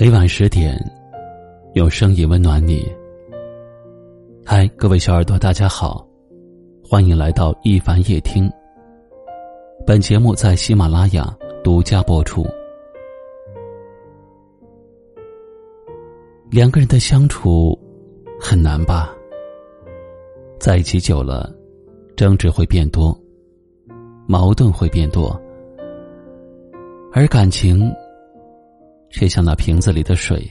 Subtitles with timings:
[0.00, 0.78] 每晚十点，
[1.74, 2.86] 用声音温暖你。
[4.46, 6.06] 嗨，各位小耳朵，大家好，
[6.88, 8.48] 欢迎来到一凡夜听。
[9.84, 12.46] 本节目在喜马拉雅独家播出。
[16.48, 17.76] 两个人的相处
[18.40, 19.12] 很难吧？
[20.60, 21.52] 在一起久了，
[22.14, 23.12] 争执会变多，
[24.28, 25.36] 矛盾会变多，
[27.12, 27.92] 而感情
[29.10, 30.48] 却像那瓶子里的水，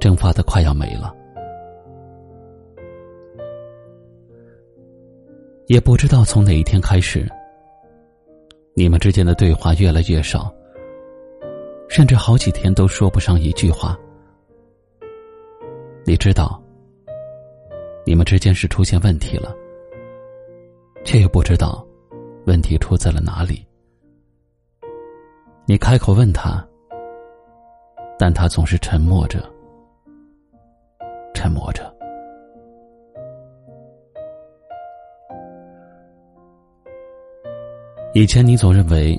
[0.00, 1.14] 蒸发的快要没了。
[5.68, 7.26] 也不知道从哪一天开始，
[8.74, 10.52] 你们之间的对话越来越少，
[11.88, 13.98] 甚至好几天都说不上一句话。
[16.04, 16.60] 你知道，
[18.04, 19.54] 你们之间是出现问题了，
[21.04, 21.86] 却又不知道
[22.44, 23.64] 问题出在了哪里。
[25.64, 26.62] 你开口问他，
[28.22, 29.42] 但他总是沉默着，
[31.34, 31.92] 沉默着。
[38.14, 39.18] 以前你总认为，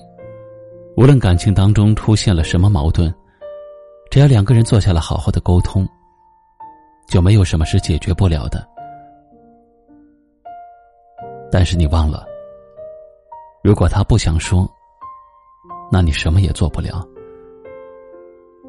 [0.95, 3.13] 无论感情当中出现了什么矛盾，
[4.09, 5.85] 只要两个人坐下来好好的沟通。
[7.09, 8.65] 就没有什么是解决不了的。
[11.51, 12.25] 但是你忘了，
[13.65, 14.65] 如果他不想说，
[15.91, 17.05] 那你什么也做不了。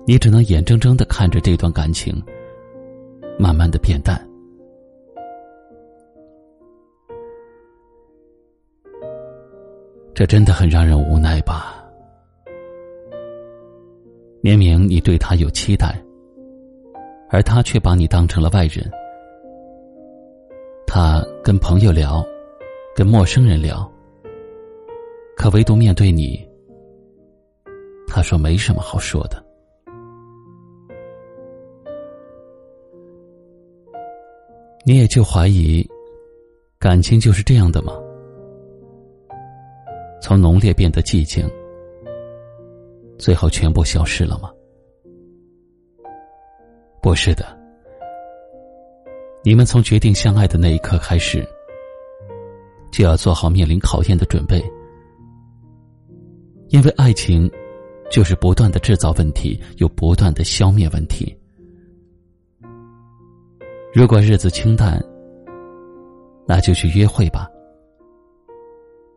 [0.06, 2.14] 你只能眼睁睁的看着这段感情
[3.38, 4.20] 慢慢的变淡。
[10.14, 11.84] 这真的很让人无奈吧？
[14.41, 16.00] 明明你对他有期待。
[17.30, 18.89] 而他却把你当成了外人。
[20.86, 22.24] 他跟朋友聊，
[22.94, 23.91] 跟陌生人聊，
[25.36, 26.48] 可唯独面对你，
[28.06, 29.43] 他说没什么好说的。
[34.86, 35.83] 你也就怀疑，
[36.78, 37.95] 感情就是这样的吗？
[40.20, 41.48] 从浓烈变得寂静，
[43.18, 44.52] 最后全部消失了吗？
[47.00, 47.46] 不是的，
[49.42, 51.42] 你们从决定相爱的那一刻开始，
[52.92, 54.62] 就要做好面临考验的准备，
[56.68, 57.50] 因为爱情
[58.11, 61.34] 就是不断的制造问题，又不断的消灭问题。
[63.94, 65.00] 如果日子清淡，
[66.48, 67.48] 那就去约会吧；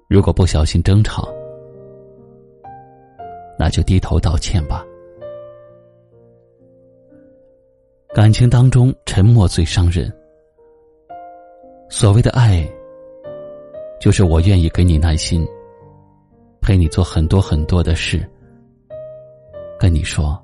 [0.07, 1.27] 如果不小心争吵，
[3.57, 4.85] 那就低头道歉吧。
[8.13, 10.15] 感情当中，沉默最伤人。
[11.89, 12.63] 所谓的爱，
[13.99, 15.43] 就是我愿意给你耐心，
[16.61, 18.23] 陪你做很多很多的事，
[19.79, 20.39] 跟你说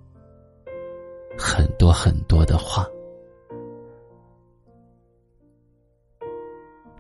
[1.38, 2.88] 很多很多的话，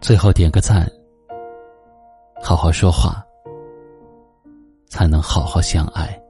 [0.03, 0.85] 最后点个赞，
[2.43, 3.25] 好好说话，
[4.89, 6.21] 才能好好相爱。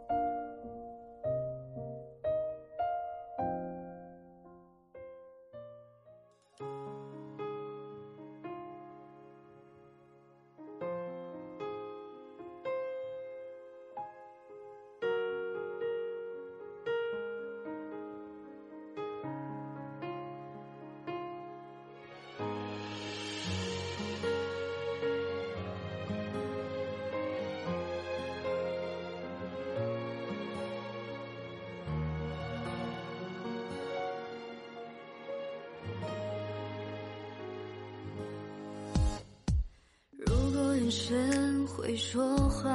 [40.94, 42.70] 人生会说话，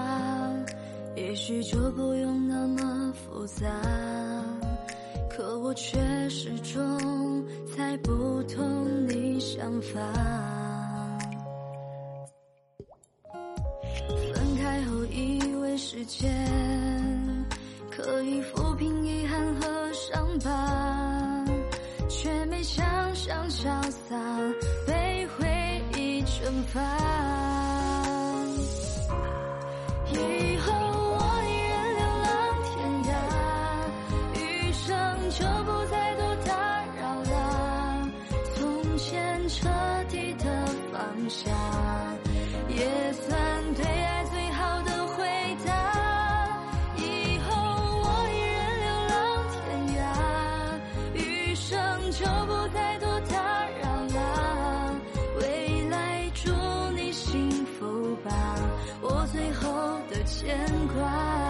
[1.15, 3.65] 也许就不用那么复杂。
[5.31, 5.97] 可我却
[6.29, 8.61] 始终猜不透
[9.07, 10.01] 你想法。
[14.35, 17.47] 分开后以为时间
[17.89, 18.41] 可以
[41.29, 41.51] 下
[42.69, 45.27] 也算对爱最好的回
[45.67, 46.49] 答。
[46.97, 47.53] 以后
[48.03, 49.17] 我一人流浪
[49.53, 49.57] 天
[49.99, 50.01] 涯
[51.15, 51.77] 余生
[52.13, 54.95] 就不再多打扰了。
[55.41, 56.51] 未来祝
[56.97, 58.31] 你幸福吧
[59.03, 59.69] 我最后
[60.11, 60.57] 的牵
[60.95, 61.48] 挂。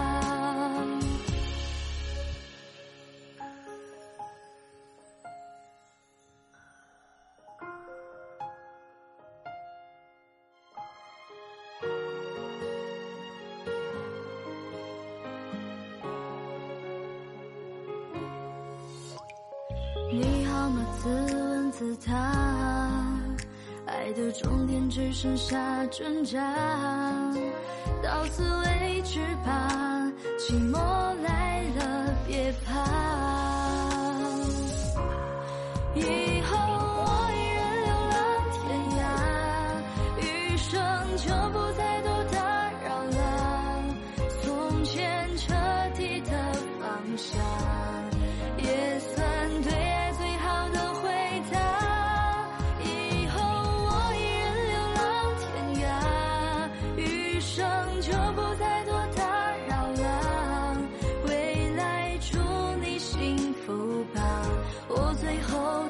[20.10, 22.14] 你好吗自问自答，
[23.86, 26.40] 爱的终点只剩下挣扎，
[28.02, 30.78] 到此为止吧，寂寞
[31.22, 32.72] 来了别怕。
[35.94, 36.37] 一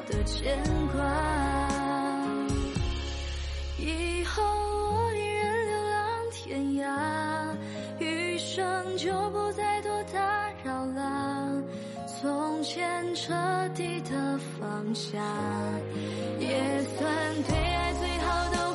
[0.09, 0.57] 的牵
[0.91, 0.99] 挂。
[3.77, 7.55] 以后我一人流浪天涯，
[7.99, 10.19] 余生就不再多打
[10.63, 11.61] 扰了。
[12.21, 13.33] 从前彻
[13.75, 15.17] 底的放下，
[16.39, 18.68] 也算对爱最好的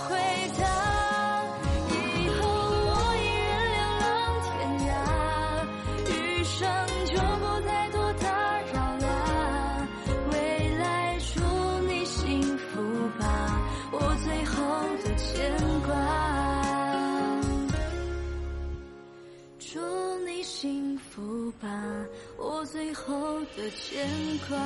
[22.74, 24.04] 最后的牵
[24.48, 24.56] 挂